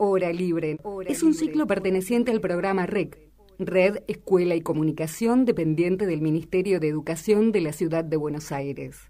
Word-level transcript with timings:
Hora 0.00 0.32
Libre 0.32 0.78
es 1.08 1.24
un 1.24 1.34
ciclo 1.34 1.66
perteneciente 1.66 2.30
al 2.30 2.40
programa 2.40 2.86
REC, 2.86 3.18
Red 3.58 4.04
Escuela 4.06 4.54
y 4.54 4.60
Comunicación 4.60 5.44
dependiente 5.44 6.06
del 6.06 6.22
Ministerio 6.22 6.78
de 6.78 6.86
Educación 6.86 7.50
de 7.50 7.62
la 7.62 7.72
Ciudad 7.72 8.04
de 8.04 8.16
Buenos 8.16 8.52
Aires. 8.52 9.08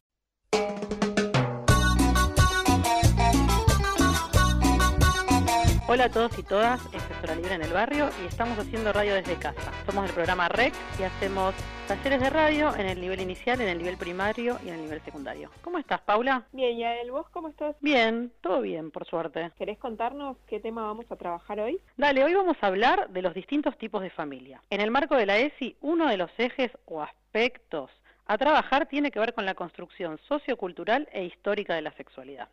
Hola 5.91 6.05
a 6.05 6.09
todos 6.11 6.39
y 6.39 6.43
todas, 6.43 6.85
es 6.93 7.03
Hora 7.23 7.35
Libre 7.35 7.55
en 7.55 7.63
el 7.63 7.73
Barrio 7.73 8.11
y 8.23 8.27
estamos 8.27 8.59
haciendo 8.59 8.93
radio 8.93 9.15
desde 9.15 9.37
casa. 9.37 9.73
Somos 9.87 10.07
el 10.07 10.15
programa 10.15 10.47
REC 10.47 10.75
y 11.01 11.05
hacemos 11.05 11.55
talleres 11.87 12.21
de 12.21 12.29
radio 12.29 12.77
en 12.77 12.89
el 12.89 13.01
nivel 13.01 13.23
inicial, 13.23 13.59
en 13.63 13.69
el 13.69 13.79
nivel 13.79 13.97
primario 13.97 14.59
y 14.63 14.69
en 14.69 14.75
el 14.75 14.83
nivel 14.83 15.01
secundario. 15.01 15.51
¿Cómo 15.63 15.79
estás, 15.79 16.03
Paula? 16.03 16.47
Bien, 16.53 16.79
¿y 16.79 17.09
vos 17.09 17.27
cómo 17.31 17.49
estás? 17.49 17.75
Bien, 17.81 18.31
todo 18.43 18.61
bien, 18.61 18.91
por 18.91 19.07
suerte. 19.07 19.51
¿Querés 19.57 19.79
contarnos 19.79 20.37
qué 20.47 20.61
tema 20.61 20.83
vamos 20.83 21.07
a 21.11 21.17
trabajar 21.17 21.59
hoy? 21.59 21.81
Dale, 21.97 22.23
hoy 22.23 22.35
vamos 22.35 22.59
a 22.61 22.67
hablar 22.67 23.09
de 23.09 23.23
los 23.23 23.33
distintos 23.33 23.79
tipos 23.79 24.03
de 24.03 24.11
familia. 24.11 24.63
En 24.69 24.83
el 24.83 24.91
marco 24.91 25.17
de 25.17 25.25
la 25.25 25.39
ESI, 25.39 25.75
uno 25.81 26.07
de 26.07 26.19
los 26.19 26.31
ejes 26.37 26.71
o 26.85 27.01
aspectos 27.01 27.91
a 28.27 28.37
trabajar 28.37 28.89
tiene 28.89 29.11
que 29.11 29.21
ver 29.21 29.33
con 29.33 29.47
la 29.47 29.55
construcción 29.55 30.19
sociocultural 30.29 31.09
e 31.13 31.25
histórica 31.25 31.75
de 31.75 31.81
la 31.81 31.93
sexualidad. 31.93 32.51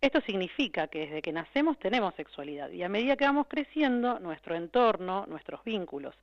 Esto 0.00 0.20
significa 0.20 0.86
que 0.86 1.00
desde 1.00 1.22
que 1.22 1.32
nacemos 1.32 1.76
tenemos 1.78 2.14
sexualidad 2.14 2.70
y 2.70 2.84
a 2.84 2.88
medida 2.88 3.16
que 3.16 3.24
vamos 3.24 3.46
creciendo, 3.48 4.20
nuestro 4.20 4.54
entorno, 4.54 5.26
nuestros 5.26 5.64
vínculos, 5.64 6.14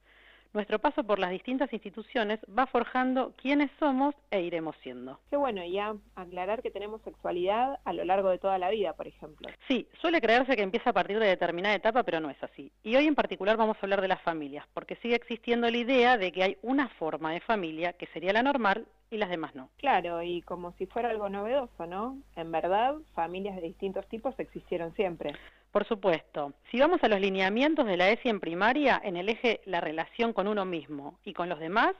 nuestro 0.55 0.79
paso 0.79 1.03
por 1.03 1.19
las 1.19 1.31
distintas 1.31 1.73
instituciones 1.73 2.39
va 2.57 2.65
forjando 2.67 3.33
quiénes 3.35 3.69
somos 3.77 4.15
e 4.31 4.41
iremos 4.41 4.77
siendo. 4.81 5.19
Qué 5.29 5.35
bueno, 5.35 5.61
ya 5.65 5.93
aclarar 6.15 6.61
que 6.61 6.71
tenemos 6.71 7.01
sexualidad 7.01 7.77
a 7.83 7.91
lo 7.91 8.05
largo 8.05 8.29
de 8.29 8.37
toda 8.37 8.57
la 8.57 8.69
vida, 8.69 8.93
por 8.93 9.05
ejemplo. 9.05 9.49
Sí, 9.67 9.85
suele 9.99 10.21
creerse 10.21 10.55
que 10.55 10.63
empieza 10.63 10.91
a 10.91 10.93
partir 10.93 11.19
de 11.19 11.27
determinada 11.27 11.75
etapa, 11.75 12.03
pero 12.03 12.21
no 12.21 12.29
es 12.29 12.41
así. 12.41 12.71
Y 12.83 12.95
hoy 12.95 13.05
en 13.05 13.15
particular 13.15 13.57
vamos 13.57 13.75
a 13.75 13.81
hablar 13.81 13.99
de 13.99 14.07
las 14.07 14.21
familias, 14.21 14.65
porque 14.73 14.95
sigue 15.01 15.15
existiendo 15.15 15.69
la 15.69 15.75
idea 15.75 16.17
de 16.17 16.31
que 16.31 16.43
hay 16.43 16.57
una 16.61 16.87
forma 16.87 17.33
de 17.33 17.41
familia 17.41 17.91
que 17.91 18.07
sería 18.07 18.31
la 18.31 18.41
normal 18.41 18.87
y 19.11 19.17
las 19.17 19.29
demás 19.29 19.55
no. 19.55 19.69
Claro, 19.77 20.21
y 20.21 20.41
como 20.41 20.73
si 20.73 20.85
fuera 20.85 21.09
algo 21.09 21.29
novedoso, 21.29 21.85
¿no? 21.85 22.17
En 22.35 22.51
verdad, 22.51 22.95
familias 23.13 23.55
de 23.55 23.61
distintos 23.61 24.07
tipos 24.07 24.37
existieron 24.39 24.93
siempre. 24.95 25.33
Por 25.71 25.85
supuesto. 25.85 26.53
Si 26.71 26.79
vamos 26.79 27.03
a 27.03 27.07
los 27.07 27.19
lineamientos 27.19 27.85
de 27.85 27.97
la 27.97 28.09
ESI 28.09 28.29
en 28.29 28.39
primaria, 28.39 29.01
en 29.03 29.17
el 29.17 29.29
eje 29.29 29.61
la 29.65 29.81
relación 29.81 30.33
con 30.33 30.47
uno 30.47 30.65
mismo 30.65 31.19
y 31.25 31.33
con 31.33 31.49
los 31.49 31.59
demás, 31.59 31.93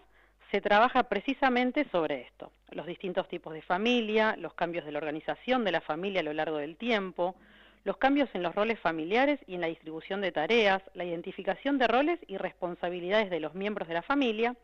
se 0.52 0.62
trabaja 0.62 1.04
precisamente 1.04 1.86
sobre 1.92 2.22
esto. 2.22 2.52
Los 2.72 2.86
distintos 2.86 3.28
tipos 3.28 3.54
de 3.54 3.62
familia, 3.62 4.36
los 4.38 4.54
cambios 4.54 4.86
de 4.86 4.92
la 4.92 5.00
organización 5.00 5.66
de 5.66 5.74
la 5.74 5.82
familia 5.82 6.22
a 6.22 6.24
lo 6.24 6.34
largo 6.34 6.58
del 6.58 6.78
tiempo, 6.78 7.36
los 7.84 7.98
cambios 7.98 8.30
en 8.34 8.44
los 8.44 8.56
roles 8.56 8.80
familiares 8.80 9.40
y 9.48 9.56
en 9.56 9.62
la 9.62 9.68
distribución 9.68 10.22
de 10.22 10.32
tareas, 10.32 10.82
la 10.94 11.04
identificación 11.04 11.78
de 11.78 11.88
roles 11.88 12.20
y 12.28 12.38
responsabilidades 12.38 13.30
de 13.30 13.40
los 13.40 13.54
miembros 13.54 13.88
de 13.88 13.94
la 13.94 14.02
familia, 14.02 14.56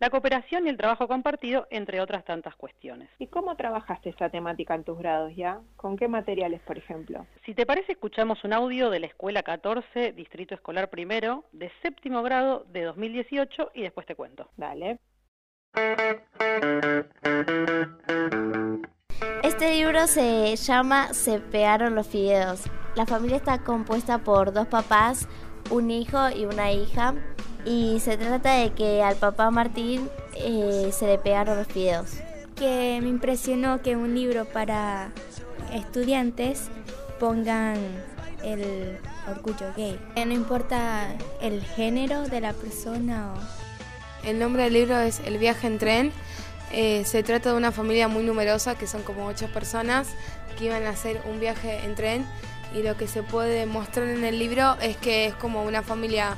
la 0.00 0.08
cooperación 0.08 0.66
y 0.66 0.70
el 0.70 0.78
trabajo 0.78 1.06
compartido, 1.06 1.66
entre 1.70 2.00
otras 2.00 2.24
tantas 2.24 2.56
cuestiones. 2.56 3.10
¿Y 3.18 3.26
cómo 3.26 3.54
trabajaste 3.56 4.08
esta 4.08 4.30
temática 4.30 4.74
en 4.74 4.82
tus 4.82 4.98
grados 4.98 5.36
ya? 5.36 5.60
¿Con 5.76 5.98
qué 5.98 6.08
materiales, 6.08 6.62
por 6.62 6.78
ejemplo? 6.78 7.26
Si 7.44 7.54
te 7.54 7.66
parece, 7.66 7.92
escuchamos 7.92 8.42
un 8.42 8.54
audio 8.54 8.88
de 8.88 9.00
la 9.00 9.06
Escuela 9.06 9.42
14, 9.42 10.12
Distrito 10.12 10.54
Escolar 10.54 10.88
Primero, 10.88 11.44
de 11.52 11.70
séptimo 11.82 12.22
grado 12.22 12.64
de 12.72 12.84
2018 12.84 13.72
y 13.74 13.82
después 13.82 14.06
te 14.06 14.14
cuento. 14.14 14.48
Dale. 14.56 14.98
Este 19.42 19.74
libro 19.74 20.06
se 20.06 20.56
llama 20.56 21.12
Se 21.12 21.40
pegaron 21.40 21.94
los 21.94 22.08
fideos. 22.08 22.64
La 22.96 23.04
familia 23.04 23.36
está 23.36 23.62
compuesta 23.62 24.18
por 24.18 24.52
dos 24.54 24.66
papás, 24.66 25.28
un 25.70 25.90
hijo 25.90 26.30
y 26.30 26.46
una 26.46 26.72
hija 26.72 27.14
y 27.64 28.00
se 28.00 28.16
trata 28.16 28.54
de 28.54 28.72
que 28.72 29.02
al 29.02 29.16
papá 29.16 29.50
Martín 29.50 30.08
eh, 30.34 30.90
se 30.92 31.06
le 31.06 31.18
pegaron 31.18 31.58
los 31.58 31.66
fideos. 31.66 32.10
Que 32.56 32.98
me 33.02 33.08
impresionó 33.08 33.82
que 33.82 33.96
un 33.96 34.14
libro 34.14 34.44
para 34.44 35.12
estudiantes 35.72 36.68
pongan 37.18 37.76
el 38.42 38.98
orgullo 39.28 39.72
gay. 39.76 39.98
No 40.16 40.32
importa 40.32 41.08
el 41.40 41.62
género 41.62 42.26
de 42.26 42.40
la 42.40 42.52
persona. 42.52 43.34
El 44.24 44.38
nombre 44.38 44.64
del 44.64 44.74
libro 44.74 44.98
es 44.98 45.20
El 45.20 45.38
viaje 45.38 45.66
en 45.66 45.78
tren. 45.78 46.12
Eh, 46.72 47.04
se 47.04 47.22
trata 47.22 47.50
de 47.50 47.56
una 47.56 47.72
familia 47.72 48.08
muy 48.08 48.22
numerosa, 48.22 48.76
que 48.76 48.86
son 48.86 49.02
como 49.02 49.26
ocho 49.26 49.48
personas, 49.48 50.08
que 50.58 50.66
iban 50.66 50.84
a 50.84 50.90
hacer 50.90 51.20
un 51.28 51.40
viaje 51.40 51.84
en 51.84 51.94
tren. 51.94 52.26
Y 52.74 52.82
lo 52.82 52.96
que 52.96 53.08
se 53.08 53.22
puede 53.22 53.66
mostrar 53.66 54.08
en 54.08 54.24
el 54.24 54.38
libro 54.38 54.76
es 54.80 54.96
que 54.96 55.26
es 55.26 55.34
como 55.34 55.64
una 55.64 55.82
familia 55.82 56.36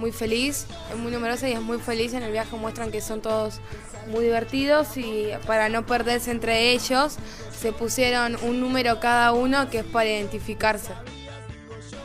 muy 0.00 0.10
feliz, 0.10 0.66
es 0.90 0.98
muy 0.98 1.12
numerosa 1.12 1.48
y 1.48 1.52
es 1.52 1.60
muy 1.60 1.78
feliz. 1.78 2.14
En 2.14 2.22
el 2.22 2.32
viaje 2.32 2.56
muestran 2.56 2.90
que 2.90 3.00
son 3.00 3.20
todos 3.20 3.60
muy 4.08 4.24
divertidos 4.24 4.96
y 4.96 5.28
para 5.46 5.68
no 5.68 5.86
perderse 5.86 6.30
entre 6.30 6.72
ellos 6.72 7.16
se 7.56 7.72
pusieron 7.72 8.36
un 8.42 8.60
número 8.60 8.98
cada 8.98 9.32
uno 9.32 9.68
que 9.70 9.80
es 9.80 9.84
para 9.84 10.08
identificarse. 10.08 10.92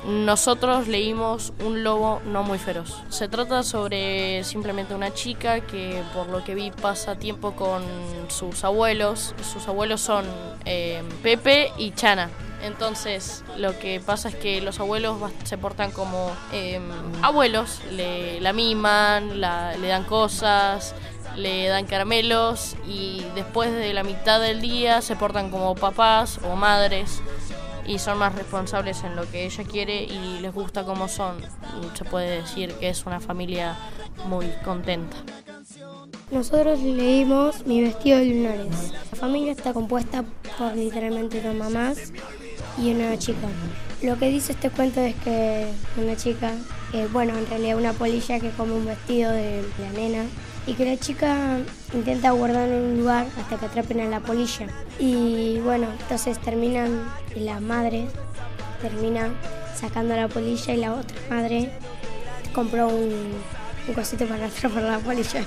Nosotros 0.05 0.87
leímos 0.87 1.53
Un 1.65 1.83
lobo 1.83 2.21
no 2.25 2.43
muy 2.43 2.59
feroz. 2.59 3.03
Se 3.09 3.27
trata 3.27 3.63
sobre 3.63 4.43
simplemente 4.43 4.93
una 4.93 5.13
chica 5.13 5.61
que 5.61 6.03
por 6.13 6.27
lo 6.27 6.43
que 6.43 6.55
vi 6.55 6.71
pasa 6.71 7.15
tiempo 7.15 7.53
con 7.53 7.83
sus 8.27 8.63
abuelos. 8.63 9.33
Sus 9.51 9.67
abuelos 9.67 10.01
son 10.01 10.25
eh, 10.65 11.03
Pepe 11.23 11.71
y 11.77 11.91
Chana. 11.91 12.29
Entonces, 12.61 13.43
lo 13.57 13.77
que 13.77 13.99
pasa 13.99 14.29
es 14.29 14.35
que 14.35 14.59
los 14.61 14.79
abuelos 14.79 15.17
se 15.43 15.57
portan 15.57 15.91
como 15.91 16.31
em, 16.51 16.83
abuelos, 17.21 17.81
le 17.91 18.41
la 18.41 18.53
miman, 18.53 19.39
le 19.39 19.87
dan 19.87 20.03
cosas, 20.05 20.95
le 21.35 21.67
dan 21.67 21.85
caramelos 21.85 22.75
y 22.87 23.23
después 23.35 23.71
de 23.71 23.93
la 23.93 24.03
mitad 24.03 24.39
del 24.39 24.61
día 24.61 25.01
se 25.01 25.15
portan 25.15 25.51
como 25.51 25.75
papás 25.75 26.39
o 26.49 26.55
madres 26.55 27.21
y 27.87 27.99
son 27.99 28.17
más 28.17 28.35
responsables 28.35 29.03
en 29.03 29.15
lo 29.15 29.29
que 29.29 29.45
ella 29.45 29.63
quiere 29.63 30.03
y 30.03 30.39
les 30.39 30.53
gusta 30.53 30.83
como 30.83 31.07
son. 31.07 31.37
Se 31.93 32.05
puede 32.05 32.41
decir 32.41 32.73
que 32.73 32.89
es 32.89 33.05
una 33.05 33.19
familia 33.19 33.77
muy 34.27 34.47
contenta. 34.63 35.17
Nosotros 36.31 36.79
leímos 36.81 37.65
Mi 37.67 37.81
vestido 37.81 38.19
de 38.19 38.25
lunares. 38.25 38.93
La 39.11 39.17
familia 39.17 39.51
está 39.51 39.73
compuesta 39.73 40.23
por 40.57 40.75
literalmente 40.75 41.41
dos 41.41 41.55
mamás 41.55 42.11
y 42.77 42.91
una 42.91 43.17
chica. 43.17 43.47
Lo 44.01 44.17
que 44.17 44.29
dice 44.29 44.53
este 44.53 44.69
cuento 44.69 45.01
es 45.01 45.15
que 45.15 45.71
una 45.97 46.15
chica, 46.15 46.51
eh, 46.93 47.07
bueno, 47.11 47.37
en 47.37 47.47
realidad 47.47 47.77
una 47.77 47.93
polilla 47.93 48.39
que 48.39 48.49
come 48.51 48.73
un 48.73 48.85
vestido 48.85 49.31
de 49.31 49.63
la 49.79 49.91
nena 49.91 50.25
y 50.67 50.73
que 50.73 50.85
la 50.85 50.97
chica 50.97 51.57
intenta 51.93 52.31
guardarlo 52.31 52.75
en 52.75 52.83
un 52.83 52.97
lugar 52.99 53.27
hasta 53.37 53.57
que 53.57 53.65
atrapen 53.65 54.01
a 54.01 54.05
la 54.05 54.19
polilla. 54.19 54.67
Y 54.99 55.59
bueno, 55.59 55.87
entonces 55.99 56.39
terminan, 56.39 57.03
y 57.35 57.41
la 57.41 57.59
madre 57.59 58.07
termina 58.81 59.29
sacando 59.75 60.13
a 60.13 60.17
la 60.17 60.27
polilla 60.27 60.73
y 60.73 60.77
la 60.77 60.93
otra 60.93 61.17
madre 61.29 61.71
compró 62.53 62.87
un, 62.87 63.33
un 63.87 63.93
cosito 63.93 64.25
para 64.25 64.45
atrapar 64.47 64.83
la 64.83 64.99
polilla. 64.99 65.43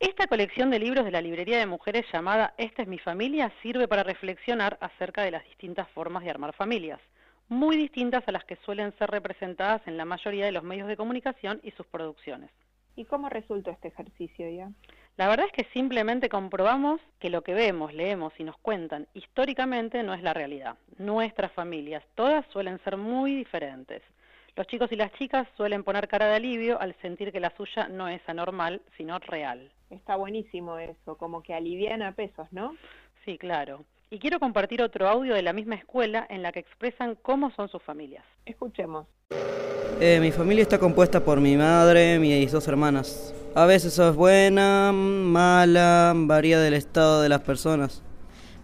Esta 0.00 0.28
colección 0.28 0.70
de 0.70 0.78
libros 0.78 1.04
de 1.04 1.10
la 1.10 1.20
librería 1.20 1.58
de 1.58 1.66
mujeres 1.66 2.06
llamada 2.12 2.54
Esta 2.56 2.82
es 2.82 2.88
mi 2.88 2.98
familia 2.98 3.52
sirve 3.62 3.88
para 3.88 4.04
reflexionar 4.04 4.78
acerca 4.80 5.22
de 5.22 5.32
las 5.32 5.42
distintas 5.42 5.88
formas 5.88 6.22
de 6.22 6.30
armar 6.30 6.54
familias, 6.54 7.00
muy 7.48 7.76
distintas 7.76 8.22
a 8.28 8.30
las 8.30 8.44
que 8.44 8.54
suelen 8.64 8.96
ser 8.96 9.10
representadas 9.10 9.82
en 9.86 9.96
la 9.96 10.04
mayoría 10.04 10.44
de 10.44 10.52
los 10.52 10.62
medios 10.62 10.86
de 10.86 10.96
comunicación 10.96 11.60
y 11.64 11.72
sus 11.72 11.84
producciones. 11.88 12.52
¿Y 12.94 13.06
cómo 13.06 13.28
resultó 13.28 13.72
este 13.72 13.88
ejercicio 13.88 14.48
ya? 14.48 14.70
La 15.16 15.28
verdad 15.28 15.46
es 15.46 15.52
que 15.52 15.68
simplemente 15.72 16.28
comprobamos 16.28 17.00
que 17.18 17.28
lo 17.28 17.42
que 17.42 17.54
vemos, 17.54 17.92
leemos 17.92 18.32
y 18.38 18.44
nos 18.44 18.56
cuentan 18.58 19.08
históricamente 19.14 20.04
no 20.04 20.14
es 20.14 20.22
la 20.22 20.32
realidad. 20.32 20.76
Nuestras 20.98 21.50
familias, 21.50 22.04
todas 22.14 22.46
suelen 22.52 22.78
ser 22.84 22.98
muy 22.98 23.34
diferentes. 23.34 24.02
Los 24.58 24.66
chicos 24.66 24.90
y 24.90 24.96
las 24.96 25.12
chicas 25.12 25.46
suelen 25.56 25.84
poner 25.84 26.08
cara 26.08 26.26
de 26.26 26.34
alivio 26.34 26.80
al 26.80 26.92
sentir 27.00 27.30
que 27.30 27.38
la 27.38 27.56
suya 27.56 27.86
no 27.86 28.08
es 28.08 28.20
anormal, 28.26 28.82
sino 28.96 29.20
real. 29.20 29.70
Está 29.88 30.16
buenísimo 30.16 30.78
eso, 30.78 31.16
como 31.16 31.44
que 31.44 31.54
alivian 31.54 32.02
a 32.02 32.10
pesos, 32.10 32.48
¿no? 32.50 32.74
Sí, 33.24 33.38
claro. 33.38 33.84
Y 34.10 34.18
quiero 34.18 34.40
compartir 34.40 34.82
otro 34.82 35.08
audio 35.08 35.36
de 35.36 35.42
la 35.42 35.52
misma 35.52 35.76
escuela 35.76 36.26
en 36.28 36.42
la 36.42 36.50
que 36.50 36.58
expresan 36.58 37.16
cómo 37.22 37.52
son 37.52 37.68
sus 37.68 37.80
familias. 37.84 38.24
Escuchemos. 38.46 39.06
Eh, 40.00 40.18
mi 40.20 40.32
familia 40.32 40.62
está 40.62 40.80
compuesta 40.80 41.24
por 41.24 41.40
mi 41.40 41.56
madre, 41.56 42.18
mis 42.18 42.50
dos 42.50 42.66
hermanas. 42.66 43.32
A 43.54 43.64
veces 43.64 43.96
es 43.96 44.16
buena, 44.16 44.90
mala, 44.90 46.14
varía 46.16 46.58
del 46.58 46.74
estado 46.74 47.22
de 47.22 47.28
las 47.28 47.42
personas. 47.42 48.02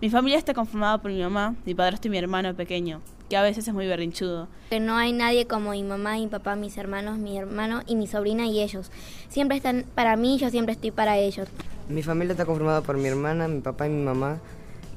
Mi 0.05 0.11
familia 0.11 0.37
está 0.37 0.53
conformada 0.53 0.99
por 0.99 1.11
mi 1.11 1.23
mamá, 1.23 1.55
mi 1.65 1.75
padrastro 1.75 2.09
y 2.09 2.11
mi 2.11 2.19
hermano 2.19 2.55
pequeño, 2.55 3.01
que 3.31 3.39
a 3.39 3.43
veces 3.43 3.67
es 3.67 3.73
muy 3.73 3.87
berrinchudo. 3.87 4.49
Que 4.69 4.79
no 4.79 4.99
hay 4.99 5.15
nadie 5.15 5.47
como 5.47 5.71
mi 5.71 5.83
mamá, 5.83 6.17
mi 6.17 6.27
papá, 6.27 6.57
mis 6.57 6.77
hermanos, 6.77 7.17
mi 7.17 7.39
hermano 7.39 7.81
y 7.87 7.97
mi 7.97 8.07
sobrina 8.07 8.45
y 8.45 8.61
ellos. 8.61 8.91
Siempre 9.31 9.57
están 9.57 9.87
para 9.95 10.17
mí, 10.17 10.37
yo 10.37 10.51
siempre 10.51 10.75
estoy 10.75 10.91
para 10.91 11.17
ellos. 11.17 11.49
Mi 11.89 12.03
familia 12.03 12.33
está 12.33 12.45
conformada 12.45 12.83
por 12.83 12.99
mi 12.99 13.09
hermana, 13.09 13.49
mi 13.49 13.63
papá 13.63 13.87
y 13.87 13.93
mi 13.93 14.03
mamá. 14.03 14.41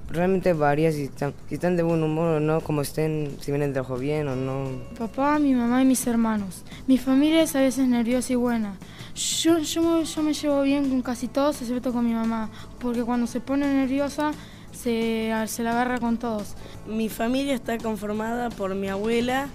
Realmente 0.10 0.52
varía 0.52 0.92
si 0.92 1.04
están, 1.04 1.34
si 1.48 1.56
están 1.56 1.78
de 1.78 1.84
buen 1.84 2.04
humor 2.04 2.28
o 2.28 2.40
no, 2.42 2.60
como 2.60 2.82
estén, 2.82 3.38
si 3.40 3.50
vienen 3.50 3.72
de 3.72 3.80
ojo 3.80 3.96
bien 3.96 4.28
o 4.28 4.36
no. 4.36 4.66
Papá, 4.98 5.40
mi 5.40 5.54
mamá 5.54 5.84
y 5.84 5.86
mis 5.86 6.06
hermanos. 6.06 6.66
Mi 6.86 6.98
familia 6.98 7.44
es 7.44 7.56
a 7.56 7.62
veces 7.62 7.88
nerviosa 7.88 8.34
y 8.34 8.36
buena. 8.36 8.76
Yo, 9.16 9.60
yo, 9.60 10.04
yo 10.04 10.22
me 10.22 10.34
llevo 10.34 10.64
bien 10.64 10.90
con 10.90 11.02
casi 11.02 11.30
todos, 11.30 11.62
excepto 11.62 11.94
con 11.94 12.06
mi 12.06 12.14
mamá, 12.14 12.50
porque 12.80 13.06
cuando 13.06 13.26
se 13.26 13.40
pone 13.40 13.74
nerviosa 13.74 14.34
se, 14.78 15.34
se 15.48 15.64
la 15.64 15.72
agarra 15.72 16.00
con 16.00 16.18
todos. 16.18 16.56
Mi 16.86 17.10
familia 17.10 17.54
está 17.54 17.78
conformada 17.78 18.50
por 18.50 18.76
mi 18.76 18.88
abuela, 18.88 19.50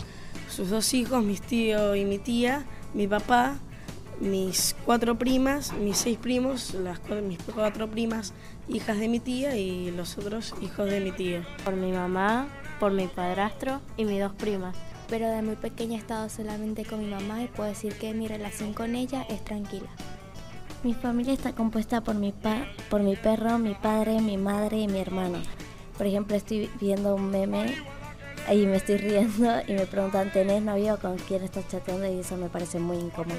sus 0.50 0.70
dos 0.70 0.92
hijos, 0.94 1.24
mis 1.24 1.40
tíos 1.40 1.96
y 1.96 2.04
mi 2.04 2.18
tía, 2.18 2.64
mi 2.94 3.06
papá, 3.06 3.56
mis 4.20 4.76
cuatro 4.84 5.18
primas, 5.18 5.72
mis 5.72 5.96
seis 5.96 6.18
primos, 6.18 6.74
las 6.74 7.00
mis 7.22 7.38
cuatro 7.54 7.90
primas, 7.90 8.34
hijas 8.68 8.98
de 8.98 9.08
mi 9.08 9.20
tía 9.20 9.56
y 9.56 9.90
los 9.90 10.18
otros 10.18 10.54
hijos 10.60 10.90
de 10.90 11.00
mi 11.00 11.12
tía. 11.12 11.46
Por 11.64 11.74
mi 11.74 11.92
mamá, 11.92 12.48
por 12.78 12.92
mi 12.92 13.06
padrastro 13.06 13.80
y 13.96 14.04
mis 14.04 14.20
dos 14.20 14.32
primas 14.32 14.76
pero 15.12 15.28
de 15.28 15.42
muy 15.42 15.56
pequeña 15.56 15.96
he 15.96 15.98
estado 15.98 16.30
solamente 16.30 16.86
con 16.86 17.00
mi 17.00 17.04
mamá 17.04 17.42
y 17.42 17.46
puedo 17.46 17.68
decir 17.68 17.92
que 17.98 18.14
mi 18.14 18.28
relación 18.28 18.72
con 18.72 18.94
ella 18.94 19.26
es 19.28 19.44
tranquila. 19.44 19.90
Mi 20.82 20.94
familia 20.94 21.32
está 21.32 21.52
compuesta 21.52 22.00
por 22.00 22.16
mi, 22.16 22.32
pa 22.32 22.66
por 22.90 23.02
mi 23.02 23.14
perro, 23.14 23.56
mi 23.56 23.74
padre, 23.74 24.20
mi 24.20 24.36
madre 24.36 24.80
y 24.80 24.88
mi 24.88 24.98
hermano. 24.98 25.38
Por 25.96 26.08
ejemplo, 26.08 26.34
estoy 26.34 26.68
viendo 26.80 27.14
un 27.14 27.30
meme 27.30 27.76
y 28.50 28.66
me 28.66 28.78
estoy 28.78 28.96
riendo 28.96 29.60
y 29.68 29.74
me 29.74 29.86
preguntan, 29.86 30.32
¿tenés 30.32 30.60
novio 30.60 30.98
con 31.00 31.18
quién 31.18 31.44
estás 31.44 31.68
chateando? 31.68 32.12
Y 32.12 32.18
eso 32.18 32.36
me 32.36 32.48
parece 32.48 32.80
muy 32.80 32.96
incómodo. 32.96 33.38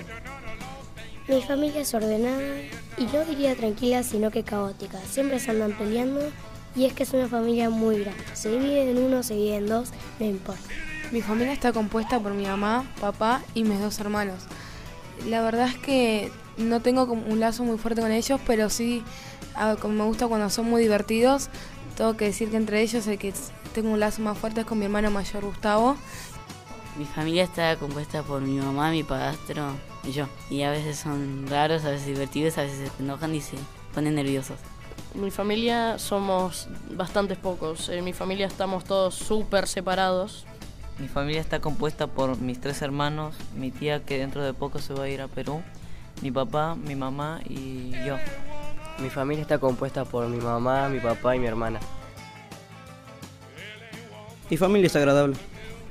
Mi 1.27 1.41
familia 1.41 1.81
es 1.81 1.93
ordenada 1.93 2.61
y 2.97 3.03
no 3.11 3.25
diría 3.25 3.55
tranquila, 3.55 4.03
sino 4.03 4.31
que 4.31 4.43
caótica. 4.43 4.99
Siempre 5.01 5.37
se 5.39 5.51
andan 5.51 5.73
peleando 5.73 6.21
y 6.77 6.85
es 6.85 6.93
que 6.93 7.03
es 7.03 7.13
una 7.13 7.27
familia 7.27 7.69
muy 7.69 7.99
grande. 7.99 8.23
Se 8.31 8.51
divide 8.51 8.89
en 8.89 8.99
uno, 8.99 9.21
se 9.21 9.33
divide 9.33 9.57
en 9.57 9.67
dos, 9.67 9.89
no 10.17 10.25
importa. 10.25 10.61
Mi 11.11 11.21
familia 11.21 11.51
está 11.51 11.73
compuesta 11.73 12.21
por 12.21 12.33
mi 12.33 12.45
mamá, 12.45 12.89
papá 13.01 13.41
y 13.53 13.65
mis 13.65 13.81
dos 13.81 13.99
hermanos. 13.99 14.43
La 15.27 15.41
verdad 15.41 15.67
es 15.67 15.77
que 15.77 16.31
no 16.57 16.81
tengo 16.81 17.03
un 17.03 17.39
lazo 17.39 17.63
muy 17.63 17.77
fuerte 17.77 18.01
con 18.01 18.11
ellos, 18.11 18.39
pero 18.45 18.69
sí 18.69 19.03
como 19.81 19.93
me 19.93 20.03
gusta 20.03 20.27
cuando 20.27 20.49
son 20.49 20.69
muy 20.69 20.81
divertidos. 20.81 21.49
Tengo 21.95 22.17
que 22.17 22.25
decir 22.25 22.49
que 22.49 22.57
entre 22.57 22.81
ellos 22.81 23.05
el 23.07 23.17
que 23.17 23.33
tengo 23.73 23.91
un 23.91 23.99
lazo 23.99 24.21
más 24.21 24.37
fuerte 24.37 24.61
es 24.61 24.65
con 24.65 24.79
mi 24.79 24.85
hermano 24.85 25.11
mayor 25.11 25.45
Gustavo. 25.45 25.95
Mi 26.97 27.05
familia 27.05 27.43
está 27.43 27.75
compuesta 27.77 28.23
por 28.23 28.41
mi 28.41 28.59
mamá, 28.59 28.91
mi 28.91 29.03
padrastro 29.03 29.71
y 30.03 30.11
yo. 30.11 30.27
Y 30.49 30.61
a 30.63 30.71
veces 30.71 30.97
son 30.97 31.45
raros, 31.47 31.85
a 31.85 31.89
veces 31.89 32.07
divertidos, 32.07 32.57
a 32.57 32.63
veces 32.63 32.91
se 32.95 33.03
enojan 33.03 33.33
y 33.33 33.41
se 33.41 33.57
ponen 33.93 34.15
nerviosos. 34.15 34.57
Mi 35.15 35.31
familia 35.31 35.99
somos 35.99 36.67
bastantes 36.91 37.37
pocos. 37.37 37.89
En 37.89 38.03
mi 38.03 38.13
familia 38.13 38.47
estamos 38.47 38.83
todos 38.83 39.15
súper 39.15 39.67
separados. 39.67 40.45
Mi 40.99 41.07
familia 41.07 41.41
está 41.41 41.59
compuesta 41.59 42.07
por 42.07 42.39
mis 42.39 42.61
tres 42.61 42.81
hermanos, 42.83 43.35
mi 43.55 43.71
tía 43.71 44.05
que 44.05 44.19
dentro 44.19 44.43
de 44.43 44.53
poco 44.53 44.77
se 44.77 44.93
va 44.93 45.05
a 45.05 45.09
ir 45.09 45.21
a 45.21 45.27
Perú, 45.27 45.63
mi 46.21 46.31
papá, 46.31 46.75
mi 46.75 46.95
mamá 46.95 47.41
y 47.49 47.91
yo. 48.05 48.17
Mi 48.99 49.09
familia 49.09 49.41
está 49.41 49.57
compuesta 49.57 50.05
por 50.05 50.27
mi 50.27 50.37
mamá, 50.37 50.87
mi 50.89 50.99
papá 50.99 51.35
y 51.35 51.39
mi 51.39 51.47
hermana. 51.47 51.79
Mi 54.49 54.57
familia 54.57 54.87
es 54.87 54.95
agradable. 54.95 55.35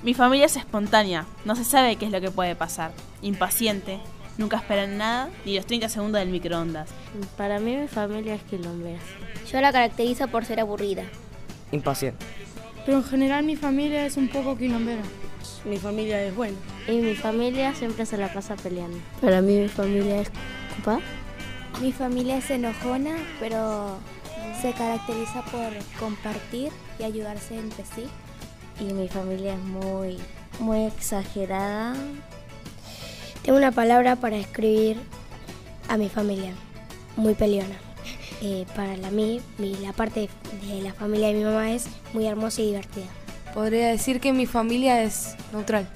Mi 0.03 0.15
familia 0.15 0.47
es 0.47 0.57
espontánea, 0.57 1.27
no 1.45 1.55
se 1.55 1.65
sabe 1.65 1.97
qué 1.97 2.07
es 2.07 2.13
lo 2.13 2.21
que 2.21 2.31
puede 2.31 2.57
pasar. 2.57 2.93
Impaciente, 3.23 4.01
nunca 4.37 4.57
esperan 4.57 4.99
nada 4.99 5.31
ni 5.45 5.57
los 5.57 5.67
30 5.67 5.89
segundos 5.89 6.21
del 6.21 6.31
microondas. 6.31 6.91
Para 7.37 7.61
mí 7.61 7.77
mi 7.77 7.89
familia 7.89 8.35
es 8.35 8.43
quilombera. 8.43 8.99
Yo 9.51 9.61
la 9.61 9.73
caracterizo 9.73 10.29
por 10.29 10.45
ser 10.45 10.61
aburrida. 10.61 11.05
Impaciente. 11.71 12.25
Pero 12.85 12.99
en 12.99 13.05
general 13.05 13.45
mi 13.45 13.57
familia 13.57 14.07
es 14.07 14.17
un 14.17 14.29
poco 14.29 14.57
quilombera. 14.57 15.03
Mi 15.65 15.77
familia 15.77 16.23
es 16.23 16.35
buena. 16.35 16.57
Y 16.89 16.93
mi 16.99 17.15
familia 17.15 17.75
siempre 17.75 18.07
se 18.07 18.17
la 18.17 18.33
pasa 18.33 18.57
peleando. 18.57 18.99
Para 19.21 19.41
mí 19.41 19.57
mi 19.57 19.69
familia 19.69 20.21
es 20.21 20.31
ocupada. 20.73 21.01
Mi 21.81 21.93
familia 21.93 22.39
es 22.39 22.51
enojona, 22.51 23.17
pero 23.39 23.99
se 24.61 24.73
caracteriza 24.73 25.43
por 25.45 25.71
compartir 25.99 26.71
y 26.99 27.05
ayudarse 27.05 27.59
entre 27.59 27.85
sí. 27.85 28.07
Y 28.81 28.93
mi 28.93 29.09
familia 29.09 29.55
es 29.55 29.61
muy, 29.61 30.19
muy 30.59 30.85
exagerada. 30.85 31.95
Tengo 33.43 33.59
una 33.59 33.73
palabra 33.73 34.17
para 34.17 34.37
escribir 34.37 34.99
a 35.89 35.97
mi 35.97 36.09
familia. 36.09 36.53
Muy 37.17 37.35
peleona. 37.35 37.77
Eh, 38.45 38.67
para 38.75 38.97
la, 38.97 39.13
mí, 39.13 39.41
la 39.81 39.93
parte 39.93 40.29
de 40.67 40.83
la 40.83 40.93
familia 40.93 41.29
de 41.29 41.35
mi 41.35 41.45
mamá 41.45 41.71
es 41.71 41.87
muy 42.13 42.27
hermosa 42.27 42.61
y 42.61 42.67
divertida. 42.67 43.07
Podría 43.55 43.87
decir 43.87 44.19
que 44.19 44.33
mi 44.33 44.47
familia 44.47 45.05
es 45.05 45.37
neutral. 45.53 45.89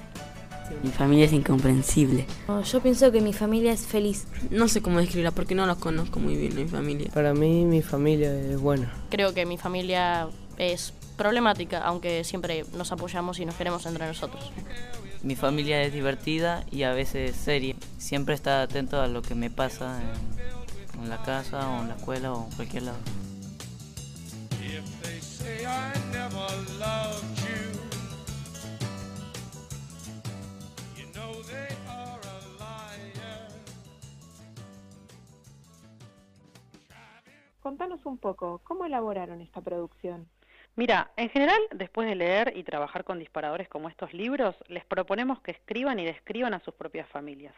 Mi 0.83 0.89
familia 0.89 1.25
es 1.25 1.33
incomprensible. 1.33 2.25
yo 2.63 2.81
pienso 2.81 3.11
que 3.11 3.21
mi 3.21 3.33
familia 3.33 3.71
es 3.71 3.85
feliz. 3.85 4.27
No 4.51 4.67
sé 4.67 4.81
cómo 4.81 4.99
describirla 4.99 5.31
porque 5.31 5.55
no 5.55 5.65
la 5.65 5.75
conozco 5.75 6.19
muy 6.19 6.35
bien, 6.35 6.55
mi 6.55 6.67
familia. 6.67 7.09
Para 7.13 7.33
mí, 7.33 7.65
mi 7.65 7.81
familia 7.81 8.33
es 8.33 8.59
buena. 8.59 8.91
Creo 9.09 9.33
que 9.33 9.45
mi 9.45 9.57
familia 9.57 10.27
es 10.57 10.93
problemática, 11.17 11.83
aunque 11.83 12.23
siempre 12.23 12.65
nos 12.75 12.91
apoyamos 12.91 13.39
y 13.39 13.45
nos 13.45 13.55
queremos 13.55 13.85
entre 13.85 14.07
nosotros. 14.07 14.51
Mi 15.23 15.35
familia 15.35 15.81
es 15.81 15.93
divertida 15.93 16.63
y 16.71 16.83
a 16.83 16.93
veces 16.93 17.35
seria. 17.35 17.75
Siempre 17.97 18.35
está 18.35 18.61
atento 18.61 19.01
a 19.01 19.07
lo 19.07 19.21
que 19.21 19.35
me 19.35 19.49
pasa 19.49 19.99
en 21.01 21.09
la 21.09 21.21
casa 21.23 21.69
o 21.69 21.81
en 21.81 21.89
la 21.89 21.95
escuela 21.95 22.33
o 22.33 22.45
en 22.45 22.55
cualquier 22.55 22.83
lado. 22.83 22.97
Contanos 37.67 38.05
un 38.05 38.17
poco, 38.17 38.61
¿cómo 38.63 38.85
elaboraron 38.85 39.41
esta 39.41 39.59
producción? 39.59 40.25
Mira, 40.77 41.11
en 41.17 41.27
general, 41.27 41.59
después 41.71 42.07
de 42.07 42.15
leer 42.15 42.53
y 42.55 42.63
trabajar 42.63 43.03
con 43.03 43.19
disparadores 43.19 43.67
como 43.67 43.89
estos 43.89 44.13
libros, 44.13 44.55
les 44.69 44.85
proponemos 44.85 45.41
que 45.41 45.51
escriban 45.51 45.99
y 45.99 46.05
describan 46.05 46.53
a 46.53 46.61
sus 46.61 46.73
propias 46.75 47.09
familias 47.09 47.53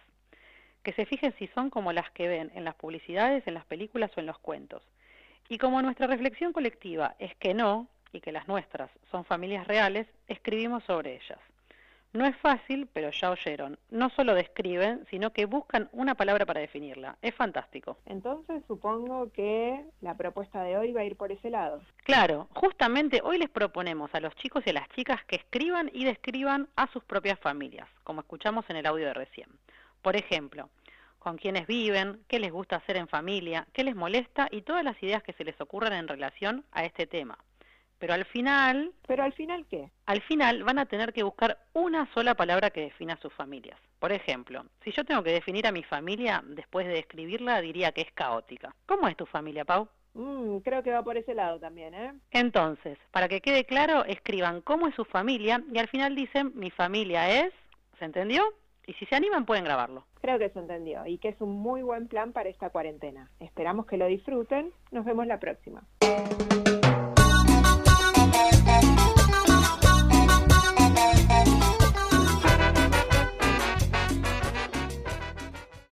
que 0.82 0.94
se 0.94 1.06
fijen 1.06 1.32
si 1.38 1.46
son 1.50 1.70
como 1.70 1.94
las 1.94 2.10
que 2.10 2.28
ven 2.28 2.52
en 2.56 2.66
las 2.66 2.74
publicidades, 2.74 3.46
en 3.46 3.54
las 3.54 3.66
películas 3.66 4.10
o 4.18 4.20
en 4.20 4.26
los 4.26 4.40
cuentos. 4.40 4.82
Y 5.48 5.60
como 5.60 5.80
nuestra 5.84 6.08
reflexión 6.08 6.54
colectiva 6.54 7.16
es 7.20 7.36
que 7.36 7.54
no, 7.54 7.88
y 8.12 8.20
que 8.20 8.32
las 8.32 8.48
nuestras 8.48 8.90
son 9.12 9.26
familias 9.26 9.68
reales, 9.68 10.08
escribimos 10.28 10.84
sobre 10.86 11.18
ellas. 11.18 11.40
No 12.12 12.26
es 12.26 12.36
fácil, 12.38 12.88
pero 12.92 13.12
ya 13.12 13.30
oyeron. 13.30 13.78
No 13.92 14.10
solo 14.10 14.34
describen, 14.34 15.06
sino 15.12 15.32
que 15.32 15.46
buscan 15.46 15.90
una 15.92 16.16
palabra 16.16 16.46
para 16.46 16.60
definirla. 16.60 17.18
Es 17.22 17.36
fantástico. 17.36 17.98
Entonces 18.08 18.64
supongo 18.68 19.32
que 19.32 19.86
la 20.02 20.18
propuesta 20.18 20.64
de 20.64 20.76
hoy 20.76 20.92
va 20.92 21.02
a 21.02 21.06
ir 21.06 21.16
por 21.16 21.32
ese 21.32 21.52
lado. 21.52 21.82
Claro, 22.04 22.48
justamente 22.56 23.22
hoy 23.24 23.38
les 23.38 23.50
proponemos 23.50 24.10
a 24.16 24.20
los 24.20 24.36
chicos 24.36 24.64
y 24.66 24.72
a 24.72 24.74
las 24.74 24.90
chicas 24.90 25.24
que 25.26 25.36
escriban 25.36 25.92
y 25.94 26.06
describan 26.06 26.68
a 26.76 26.88
sus 26.92 27.04
propias 27.04 27.40
familias, 27.40 27.88
como 28.04 28.22
escuchamos 28.22 28.68
en 28.70 28.78
el 28.78 28.88
audio 28.88 29.06
de 29.06 29.14
recién. 29.14 29.50
Por 30.02 30.16
ejemplo, 30.16 30.70
con 31.20 31.38
quiénes 31.38 31.68
viven, 31.68 32.22
qué 32.28 32.40
les 32.40 32.52
gusta 32.52 32.78
hacer 32.78 32.98
en 32.98 33.08
familia, 33.08 33.68
qué 33.72 33.84
les 33.84 33.96
molesta 33.96 34.48
y 34.50 34.64
todas 34.64 34.84
las 34.84 35.02
ideas 35.04 35.22
que 35.22 35.34
se 35.34 35.44
les 35.44 35.60
ocurran 35.62 35.94
en 35.94 36.08
relación 36.08 36.66
a 36.72 36.86
este 36.86 37.06
tema. 37.06 37.38
Pero 38.00 38.14
al 38.14 38.26
final... 38.26 38.92
¿Pero 39.06 39.24
al 39.24 39.34
final 39.34 39.66
qué? 39.70 39.92
Al 40.06 40.22
final 40.22 40.64
van 40.64 40.80
a 40.80 40.86
tener 40.86 41.14
que 41.14 41.24
buscar 41.24 41.58
una 41.74 42.12
sola 42.14 42.34
palabra 42.34 42.70
que 42.70 42.82
defina 42.82 43.14
a 43.14 43.22
sus 43.22 43.34
familias. 43.34 43.78
Por 44.00 44.12
ejemplo, 44.12 44.66
si 44.84 44.92
yo 44.92 45.04
tengo 45.04 45.22
que 45.22 45.34
definir 45.34 45.68
a 45.68 45.72
mi 45.72 45.84
familia, 45.84 46.42
después 46.46 46.88
de 46.88 46.94
describirla 46.94 47.62
diría 47.62 47.92
que 47.92 48.02
es 48.02 48.12
caótica. 48.14 48.74
¿Cómo 48.86 49.08
es 49.08 49.18
tu 49.18 49.26
familia, 49.26 49.66
Pau? 49.66 49.90
Mm, 50.14 50.58
creo 50.60 50.82
que 50.82 50.92
va 50.92 51.04
por 51.04 51.18
ese 51.18 51.36
lado 51.36 51.60
también, 51.60 51.94
¿eh? 51.94 52.14
Entonces, 52.32 52.98
para 53.12 53.28
que 53.28 53.42
quede 53.42 53.66
claro, 53.66 54.06
escriban 54.06 54.62
cómo 54.62 54.88
es 54.88 54.96
su 54.96 55.06
familia 55.06 55.62
y 55.72 55.78
al 55.78 55.88
final 55.88 56.16
dicen 56.16 56.52
mi 56.56 56.72
familia 56.72 57.46
es... 57.46 57.54
¿Se 58.00 58.06
entendió? 58.06 58.42
Y 58.88 58.94
si 58.94 59.06
se 59.06 59.16
animan 59.16 59.46
pueden 59.46 59.66
grabarlo. 59.66 60.06
Creo 60.22 60.40
que 60.40 60.50
se 60.50 60.60
entendió 60.60 61.06
y 61.06 61.18
que 61.18 61.30
es 61.30 61.42
un 61.42 61.52
muy 61.52 61.82
buen 61.82 62.08
plan 62.08 62.32
para 62.32 62.50
esta 62.50 62.70
cuarentena. 62.70 63.30
Esperamos 63.40 63.86
que 63.86 63.98
lo 63.98 64.08
disfruten. 64.08 64.72
Nos 64.92 65.06
vemos 65.06 65.28
la 65.28 65.40
próxima. 65.40 65.84